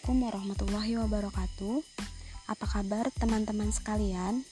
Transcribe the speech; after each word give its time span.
Assalamualaikum 0.00 0.32
warahmatullahi 0.32 0.94
wabarakatuh. 0.96 1.76
Apa 2.48 2.64
kabar 2.72 3.12
teman-teman 3.20 3.68
sekalian? 3.68 4.48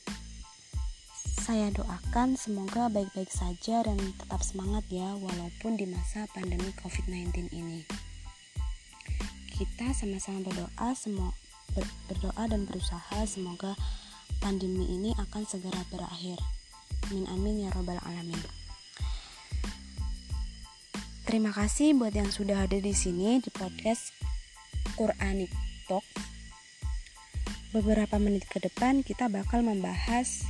Saya 1.40 1.72
doakan 1.72 2.36
semoga 2.36 2.92
baik-baik 2.92 3.32
saja 3.32 3.80
dan 3.80 3.96
tetap 3.96 4.44
semangat 4.44 4.84
ya 4.92 5.08
walaupun 5.16 5.80
di 5.80 5.88
masa 5.88 6.28
pandemi 6.36 6.68
COVID-19 6.84 7.48
ini. 7.56 7.80
Kita 9.56 9.96
sama-sama 9.96 10.44
berdoa 10.44 10.92
semua 10.92 11.32
berdoa 12.12 12.44
dan 12.44 12.68
berusaha 12.68 13.24
semoga 13.24 13.72
pandemi 14.44 14.84
ini 14.84 15.16
akan 15.16 15.48
segera 15.48 15.80
berakhir. 15.88 16.36
Amin 17.08 17.24
amin 17.24 17.64
ya 17.64 17.72
robbal 17.72 17.96
alamin. 18.04 18.44
Terima 21.24 21.56
kasih 21.56 21.96
buat 21.96 22.12
yang 22.12 22.28
sudah 22.28 22.68
ada 22.68 22.76
di 22.76 22.92
sini 22.92 23.40
di 23.40 23.48
podcast 23.48 24.27
Quranic 24.98 25.54
Talk. 25.86 26.02
Beberapa 27.70 28.18
menit 28.18 28.50
ke 28.50 28.58
depan 28.58 29.06
kita 29.06 29.30
bakal 29.30 29.62
membahas 29.62 30.42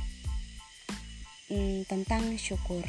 hmm, 1.53 1.85
tentang 1.85 2.33
syukur. 2.41 2.81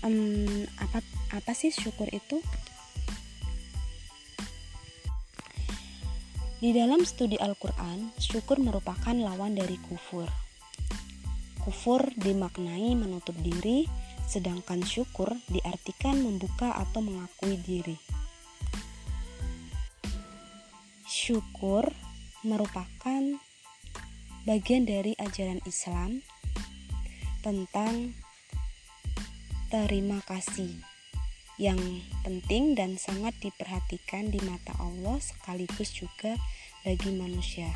Um, 0.00 0.64
apa 0.80 1.04
apa 1.36 1.52
sih 1.52 1.68
syukur 1.68 2.08
itu? 2.08 2.40
Di 6.56 6.72
dalam 6.72 7.04
studi 7.04 7.36
Al-Quran, 7.36 8.16
syukur 8.16 8.56
merupakan 8.64 9.12
lawan 9.12 9.52
dari 9.52 9.76
kufur. 9.84 10.32
Kufur 11.60 12.08
dimaknai 12.16 12.96
menutup 12.96 13.36
diri, 13.36 13.84
sedangkan 14.24 14.80
syukur 14.80 15.36
diartikan 15.52 16.16
membuka 16.24 16.72
atau 16.72 17.04
mengakui 17.04 17.60
diri. 17.60 18.05
Syukur 21.26 21.90
merupakan 22.46 23.22
bagian 24.46 24.86
dari 24.86 25.18
ajaran 25.18 25.58
Islam 25.66 26.22
tentang 27.42 28.14
terima 29.66 30.22
kasih 30.22 30.70
yang 31.58 31.82
penting 32.22 32.78
dan 32.78 32.94
sangat 32.94 33.34
diperhatikan 33.42 34.30
di 34.30 34.38
mata 34.46 34.70
Allah 34.78 35.18
sekaligus 35.18 35.90
juga 35.90 36.38
bagi 36.86 37.10
manusia. 37.18 37.74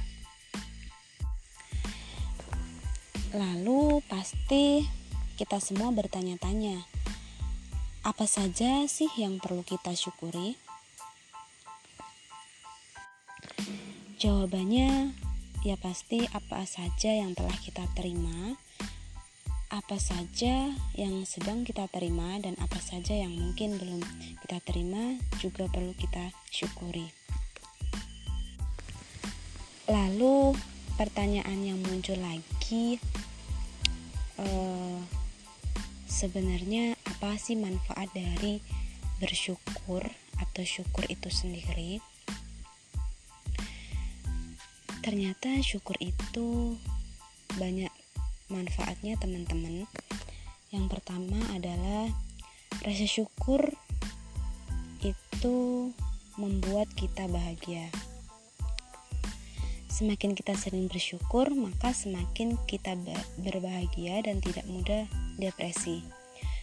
Lalu 3.34 3.98
pasti 4.06 4.86
kita 5.34 5.58
semua 5.58 5.90
bertanya-tanya, 5.90 6.86
apa 8.06 8.30
saja 8.30 8.86
sih 8.86 9.10
yang 9.18 9.42
perlu 9.42 9.66
kita 9.66 9.90
syukuri? 9.98 10.69
Jawabannya 14.20 15.16
ya 15.64 15.80
pasti 15.80 16.28
apa 16.36 16.68
saja 16.68 17.08
yang 17.08 17.32
telah 17.32 17.56
kita 17.56 17.88
terima, 17.96 18.52
apa 19.72 19.96
saja 19.96 20.76
yang 20.92 21.24
sedang 21.24 21.64
kita 21.64 21.88
terima 21.88 22.36
dan 22.36 22.52
apa 22.60 22.76
saja 22.84 23.16
yang 23.16 23.32
mungkin 23.32 23.80
belum 23.80 24.04
kita 24.44 24.60
terima 24.68 25.16
juga 25.40 25.72
perlu 25.72 25.96
kita 25.96 26.36
syukuri. 26.52 27.08
Lalu 29.88 30.52
pertanyaan 31.00 31.64
yang 31.64 31.80
muncul 31.80 32.20
lagi 32.20 33.00
eh, 34.36 34.98
sebenarnya 36.12 36.92
apa 37.08 37.40
sih 37.40 37.56
manfaat 37.56 38.12
dari 38.12 38.60
bersyukur 39.16 40.04
atau 40.36 40.60
syukur 40.60 41.08
itu 41.08 41.32
sendiri? 41.32 42.09
Ternyata 45.10 45.58
syukur 45.58 45.98
itu 45.98 46.78
banyak 47.58 47.90
manfaatnya 48.46 49.18
teman-teman. 49.18 49.90
Yang 50.70 50.86
pertama 50.86 51.34
adalah 51.50 52.06
rasa 52.86 53.10
syukur 53.10 53.74
itu 55.02 55.90
membuat 56.38 56.86
kita 56.94 57.26
bahagia. 57.26 57.90
Semakin 59.90 60.38
kita 60.38 60.54
sering 60.54 60.86
bersyukur 60.86 61.50
maka 61.58 61.90
semakin 61.90 62.54
kita 62.70 62.94
berbahagia 63.42 64.22
dan 64.22 64.38
tidak 64.38 64.62
mudah 64.70 65.10
depresi. 65.42 66.06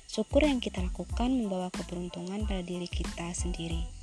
Syukur 0.08 0.48
yang 0.48 0.64
kita 0.64 0.80
lakukan 0.80 1.36
membawa 1.36 1.68
keberuntungan 1.76 2.48
pada 2.48 2.64
diri 2.64 2.88
kita 2.88 3.28
sendiri 3.36 3.97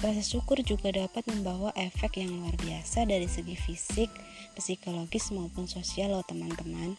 Rasa 0.00 0.24
syukur 0.24 0.64
juga 0.64 0.88
dapat 0.88 1.28
membawa 1.28 1.76
efek 1.76 2.24
yang 2.24 2.32
luar 2.40 2.56
biasa 2.56 3.04
dari 3.04 3.28
segi 3.28 3.52
fisik, 3.52 4.08
psikologis 4.56 5.28
maupun 5.28 5.68
sosial 5.68 6.16
loh 6.16 6.24
teman-teman. 6.24 6.96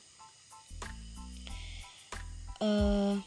Uh, 2.62 3.18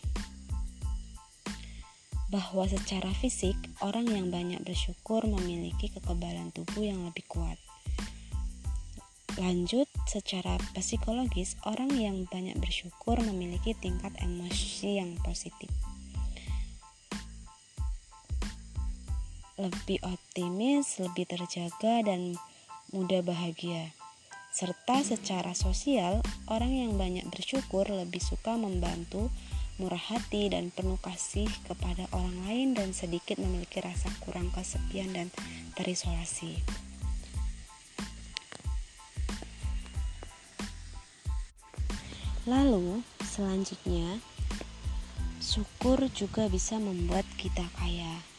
bahwa 2.31 2.71
secara 2.71 3.11
fisik 3.19 3.59
orang 3.83 4.07
yang 4.07 4.31
banyak 4.31 4.63
bersyukur 4.63 5.27
memiliki 5.27 5.91
kekebalan 5.91 6.55
tubuh 6.55 6.87
yang 6.87 7.03
lebih 7.11 7.27
kuat. 7.27 7.59
Lanjut, 9.35 9.91
secara 10.07 10.55
psikologis 10.79 11.59
orang 11.67 11.91
yang 11.99 12.31
banyak 12.31 12.55
bersyukur 12.63 13.19
memiliki 13.19 13.75
tingkat 13.75 14.15
emosi 14.23 15.03
yang 15.03 15.19
positif. 15.27 15.94
Lebih 19.55 20.03
optimis, 20.03 20.99
lebih 20.99 21.31
terjaga, 21.31 22.03
dan 22.03 22.35
mudah 22.91 23.23
bahagia. 23.23 23.95
Serta 24.55 25.03
secara 25.03 25.55
sosial, 25.55 26.23
orang 26.47 26.71
yang 26.71 26.93
banyak 26.95 27.27
bersyukur 27.31 27.87
lebih 27.87 28.23
suka 28.23 28.55
membantu, 28.55 29.31
murah 29.79 29.99
hati, 29.99 30.51
dan 30.51 30.71
penuh 30.71 30.99
kasih 31.03 31.51
kepada 31.67 32.07
orang 32.15 32.35
lain 32.47 32.69
dan 32.79 32.95
sedikit 32.95 33.39
memiliki 33.43 33.83
rasa 33.83 34.11
kurang 34.23 34.51
kesepian 34.55 35.11
dan 35.11 35.31
terisolasi. 35.75 36.63
Lalu, 42.45 43.01
selanjutnya, 43.25 44.21
syukur 45.41 45.97
juga 46.13 46.47
bisa 46.47 46.77
membuat 46.77 47.25
kita 47.41 47.65
kaya. 47.81 48.34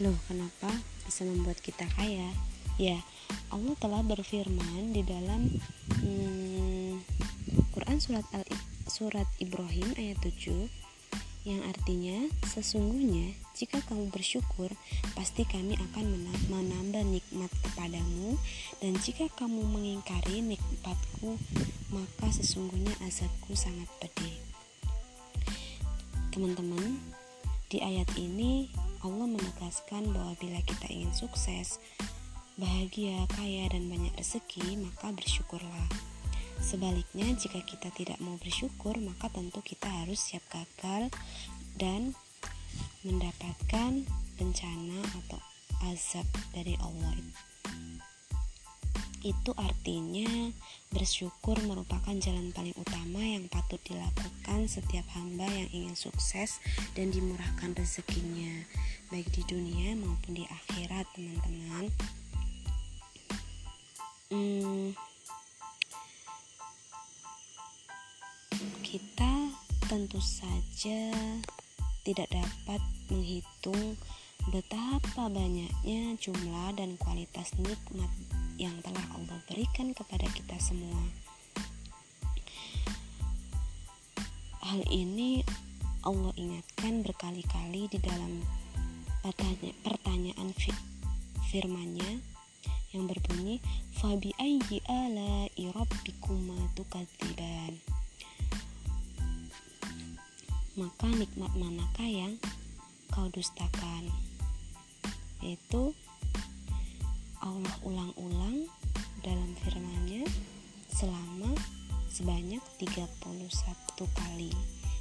Loh, 0.00 0.16
kenapa 0.24 0.72
bisa 1.04 1.28
membuat 1.28 1.60
kita 1.60 1.84
kaya? 1.92 2.32
Ya, 2.80 2.96
Allah 3.52 3.76
telah 3.76 4.00
berfirman 4.00 4.96
di 4.96 5.04
dalam 5.04 5.60
hmm, 6.00 7.04
Quran 7.76 8.00
surat 8.00 8.24
Al 8.32 8.48
surat 8.88 9.28
Ibrahim 9.36 9.92
ayat 10.00 10.16
7 10.24 10.72
yang 11.44 11.60
artinya 11.68 12.28
sesungguhnya 12.48 13.32
jika 13.56 13.80
kamu 13.88 14.12
bersyukur 14.12 14.72
pasti 15.16 15.48
kami 15.48 15.72
akan 15.76 16.04
menambah 16.52 17.00
nikmat 17.00 17.48
kepadamu 17.64 18.36
dan 18.80 18.92
jika 19.00 19.24
kamu 19.36 19.64
mengingkari 19.64 20.44
nikmatku 20.44 21.40
maka 21.92 22.28
sesungguhnya 22.28 22.92
azabku 23.04 23.56
sangat 23.56 23.88
pedih 24.00 24.36
teman-teman 26.28 27.00
di 27.72 27.80
ayat 27.80 28.10
ini 28.20 28.68
Allah 29.00 29.26
menegaskan 29.28 30.12
bahwa 30.12 30.36
bila 30.36 30.60
kita 30.64 30.86
ingin 30.92 31.12
sukses, 31.16 31.80
bahagia, 32.60 33.24
kaya, 33.32 33.68
dan 33.72 33.88
banyak 33.88 34.12
rezeki, 34.12 34.76
maka 34.76 35.08
bersyukurlah. 35.16 35.88
Sebaliknya, 36.60 37.32
jika 37.40 37.64
kita 37.64 37.88
tidak 37.96 38.20
mau 38.20 38.36
bersyukur, 38.36 38.92
maka 39.00 39.32
tentu 39.32 39.64
kita 39.64 39.88
harus 39.88 40.20
siap 40.20 40.44
gagal 40.52 41.08
dan 41.80 42.12
mendapatkan 43.00 44.04
bencana 44.36 45.00
atau 45.24 45.40
azab 45.88 46.28
dari 46.52 46.76
Allah. 46.84 47.16
Itu 49.20 49.52
artinya 49.60 50.48
bersyukur 50.88 51.60
merupakan 51.68 52.16
jalan 52.16 52.56
paling 52.56 52.72
utama 52.80 53.20
yang 53.20 53.44
patut 53.52 53.76
dilakukan 53.84 54.64
setiap 54.64 55.04
hamba 55.12 55.44
yang 55.44 55.68
ingin 55.76 55.92
sukses 55.92 56.56
dan 56.96 57.12
dimurahkan 57.12 57.76
rezekinya 57.76 58.64
baik 59.12 59.28
di 59.28 59.44
dunia 59.44 59.92
maupun 60.00 60.40
di 60.40 60.44
akhirat 60.48 61.04
teman-teman. 61.12 61.84
Hmm, 64.30 64.94
kita 68.80 69.34
tentu 69.90 70.22
saja 70.22 71.12
tidak 72.06 72.30
dapat 72.32 72.80
menghitung 73.12 73.98
betapa 74.48 75.28
banyaknya 75.28 76.16
jumlah 76.16 76.72
dan 76.78 76.96
kualitas 76.96 77.52
nikmat 77.60 78.08
yang 78.60 78.76
telah 78.84 79.00
Allah 79.16 79.40
berikan 79.48 79.96
kepada 79.96 80.28
kita 80.36 80.60
semua. 80.60 81.00
Hal 84.60 84.84
ini 84.92 85.40
Allah 86.04 86.36
ingatkan 86.36 87.00
berkali-kali 87.00 87.88
di 87.88 87.96
dalam 88.04 88.44
pertanyaan 89.80 90.52
firmannya 91.48 92.20
yang 92.92 93.04
berbunyi 93.08 93.62
fabi 93.96 94.34
ayyi 94.40 94.82
ala 94.88 95.46
rabbikuma 95.56 96.56
tukadziban 96.74 97.78
maka 100.78 101.06
nikmat 101.12 101.52
manakah 101.54 102.08
yang 102.08 102.34
kau 103.12 103.28
dustakan 103.30 104.08
yaitu 105.44 105.92
Allah 107.40 107.72
ulang-ulang 107.88 108.68
dalam 109.24 109.56
firman-Nya 109.64 110.28
selama 110.92 111.56
sebanyak 112.12 112.60
31 112.76 113.08
kali 113.96 114.52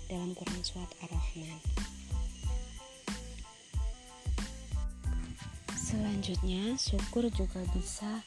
dalam 0.07 0.31
Quran 0.31 0.63
surat 0.63 0.87
Ar-Rahman. 1.03 1.59
Selanjutnya, 5.75 6.79
syukur 6.79 7.27
juga 7.33 7.59
bisa 7.75 8.23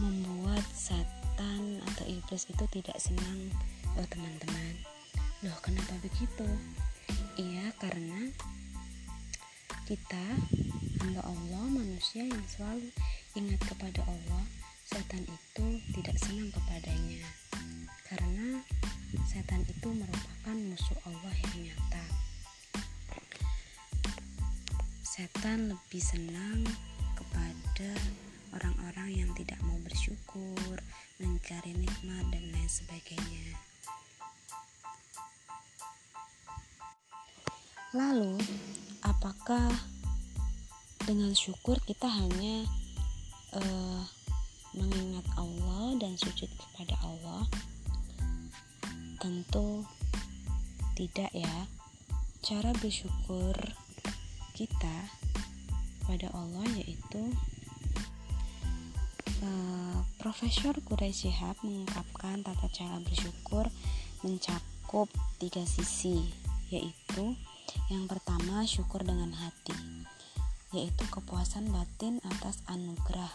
membuat 0.00 0.64
setan 0.72 1.84
atau 1.92 2.04
iblis 2.08 2.48
itu 2.48 2.64
tidak 2.72 2.96
senang, 2.96 3.52
oh 4.00 4.06
teman-teman. 4.08 4.80
Loh, 5.44 5.56
kenapa 5.60 5.92
begitu? 6.00 6.48
Iya, 7.36 7.68
karena 7.76 8.32
kita 9.84 10.24
hamba 11.04 11.20
Allah, 11.20 11.64
manusia 11.68 12.24
yang 12.24 12.44
selalu 12.48 12.88
ingat 13.36 13.60
kepada 13.68 14.00
Allah, 14.08 14.44
setan 14.88 15.20
itu 15.28 15.66
tidak 15.92 16.16
senang 16.16 16.48
kepadanya. 16.48 17.20
Karena 18.08 18.64
setan 19.28 19.60
itu 19.68 19.88
merupakan 19.92 20.56
musuh 20.56 20.96
Allah 21.04 21.34
yang 21.44 21.68
nyata. 21.68 22.04
Setan 25.04 25.68
lebih 25.68 26.00
senang 26.00 26.64
kepada 27.12 27.92
orang-orang 28.56 29.20
yang 29.20 29.30
tidak 29.36 29.60
mau 29.68 29.76
bersyukur, 29.84 30.80
mencari 31.20 31.76
nikmat, 31.76 32.24
dan 32.32 32.44
lain 32.56 32.70
sebagainya. 32.72 33.52
Lalu, 37.92 38.40
apakah 39.04 39.76
dengan 41.04 41.36
syukur 41.36 41.76
kita 41.84 42.08
hanya 42.08 42.64
uh, 43.54 44.02
mengingat 44.74 45.26
Allah 45.38 45.94
dan 46.00 46.18
sujud 46.18 46.50
kepada 46.50 46.96
Allah? 47.04 47.44
Tentu 49.22 49.86
tidak, 50.98 51.30
ya. 51.30 51.68
Cara 52.42 52.70
bersyukur 52.78 53.54
kita 54.56 54.96
pada 56.06 56.30
Allah 56.32 56.64
yaitu 56.78 57.34
uh, 59.42 59.98
Profesor 60.22 60.72
Kurai 60.86 61.10
Shihab 61.10 61.58
mengungkapkan 61.66 62.46
tata 62.46 62.70
cara 62.70 63.02
bersyukur 63.02 63.66
mencakup 64.22 65.10
tiga 65.42 65.66
sisi 65.66 66.30
yaitu 66.70 67.34
yang 67.90 68.06
pertama 68.06 68.62
syukur 68.66 69.02
dengan 69.02 69.34
hati 69.34 69.74
yaitu 70.74 71.04
kepuasan 71.10 71.70
batin 71.70 72.18
atas 72.26 72.62
anugerah 72.66 73.30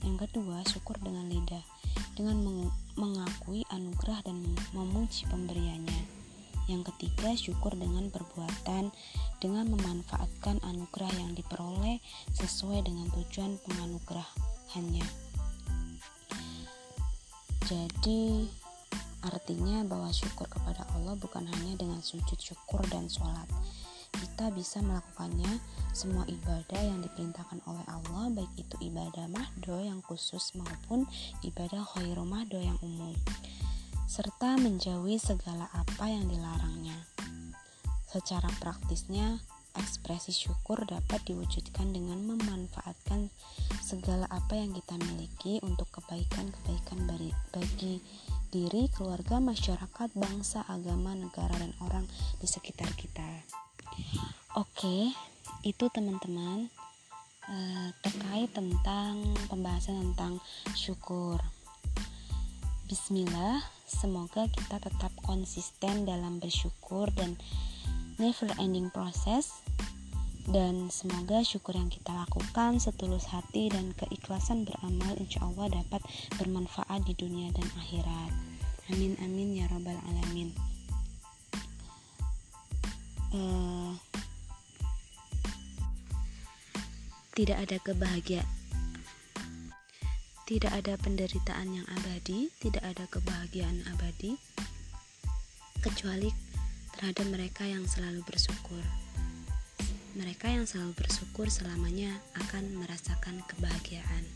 yang 0.00 0.16
kedua 0.16 0.64
syukur 0.64 0.96
dengan 1.04 1.28
lidah 1.28 1.64
dengan 2.16 2.68
mengakui 2.96 3.64
anugerah 3.68 4.24
dan 4.24 4.40
memuji 4.72 5.28
pemberiannya 5.28 6.20
yang 6.70 6.86
ketiga, 6.86 7.34
syukur 7.34 7.74
dengan 7.74 8.14
perbuatan 8.14 8.94
dengan 9.42 9.66
memanfaatkan 9.74 10.62
anugerah 10.62 11.10
yang 11.18 11.34
diperoleh 11.34 11.98
sesuai 12.30 12.86
dengan 12.86 13.10
tujuan 13.10 13.58
penganugerahannya. 13.66 15.02
Jadi, 17.66 18.46
artinya 19.26 19.82
bahwa 19.82 20.14
syukur 20.14 20.46
kepada 20.46 20.86
Allah 20.94 21.18
bukan 21.18 21.42
hanya 21.42 21.74
dengan 21.74 21.98
sujud 21.98 22.38
syukur 22.38 22.86
dan 22.86 23.10
sholat. 23.10 23.50
Kita 24.40 24.56
bisa 24.56 24.80
melakukannya 24.80 25.52
semua 25.92 26.24
ibadah 26.24 26.80
yang 26.80 27.04
diperintahkan 27.04 27.60
oleh 27.68 27.84
Allah, 27.84 28.32
baik 28.32 28.48
itu 28.56 28.72
ibadah 28.80 29.28
mahdo 29.28 29.76
yang 29.84 30.00
khusus 30.00 30.56
maupun 30.56 31.04
ibadah 31.44 31.84
khairu 31.84 32.24
mahdo 32.24 32.56
yang 32.56 32.80
umum 32.80 33.12
serta 34.08 34.56
menjauhi 34.56 35.20
segala 35.20 35.68
apa 35.76 36.08
yang 36.08 36.24
dilarangnya. 36.24 36.96
Secara 38.08 38.48
praktisnya, 38.64 39.44
ekspresi 39.76 40.32
syukur 40.32 40.88
dapat 40.88 41.20
diwujudkan 41.28 41.92
dengan 41.92 42.24
memanfaatkan 42.24 43.28
segala 43.84 44.24
apa 44.32 44.56
yang 44.56 44.72
kita 44.72 44.96
miliki 45.04 45.60
untuk 45.60 45.92
kebaikan-kebaikan 46.00 47.04
bagi 47.52 48.00
diri, 48.48 48.88
keluarga, 48.88 49.36
masyarakat, 49.36 50.08
bangsa, 50.16 50.64
agama, 50.64 51.12
negara, 51.12 51.60
dan 51.60 51.76
orang 51.84 52.08
di 52.40 52.48
sekitar 52.48 52.88
kita. 52.96 53.44
Oke, 54.58 55.14
itu 55.62 55.84
teman-teman 55.92 56.66
eh, 57.46 57.88
terkait 58.02 58.50
tentang 58.50 59.20
pembahasan 59.46 60.10
tentang 60.10 60.42
syukur. 60.74 61.38
Bismillah, 62.90 63.62
semoga 63.86 64.50
kita 64.50 64.82
tetap 64.82 65.14
konsisten 65.22 66.02
dalam 66.02 66.42
bersyukur 66.42 67.06
dan 67.14 67.38
never 68.18 68.50
ending 68.58 68.90
proses 68.90 69.62
dan 70.50 70.90
semoga 70.90 71.46
syukur 71.46 71.78
yang 71.78 71.86
kita 71.86 72.10
lakukan 72.10 72.82
setulus 72.82 73.30
hati 73.30 73.70
dan 73.70 73.94
keikhlasan 73.94 74.66
beramal 74.66 75.14
insya 75.14 75.46
Allah 75.46 75.70
dapat 75.70 76.02
bermanfaat 76.42 77.06
di 77.06 77.14
dunia 77.14 77.54
dan 77.54 77.68
akhirat. 77.78 78.32
Amin 78.90 79.14
amin 79.22 79.54
ya 79.54 79.70
robbal 79.70 79.94
alamin 80.10 80.69
uh, 83.34 83.92
tidak 87.34 87.58
ada 87.62 87.76
kebahagiaan 87.80 88.60
tidak 90.50 90.74
ada 90.74 90.98
penderitaan 90.98 91.78
yang 91.78 91.86
abadi, 91.94 92.50
tidak 92.58 92.82
ada 92.82 93.06
kebahagiaan 93.06 93.86
abadi, 93.94 94.34
kecuali 95.78 96.26
terhadap 96.98 97.30
mereka 97.30 97.62
yang 97.62 97.86
selalu 97.86 98.26
bersyukur. 98.26 98.82
Mereka 100.18 100.50
yang 100.50 100.66
selalu 100.66 100.98
bersyukur 100.98 101.46
selamanya 101.46 102.18
akan 102.34 102.82
merasakan 102.82 103.46
kebahagiaan. 103.46 104.26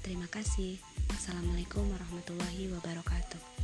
Terima 0.00 0.24
kasih. 0.32 0.80
Assalamualaikum 1.12 1.84
warahmatullahi 1.92 2.72
wabarakatuh. 2.72 3.57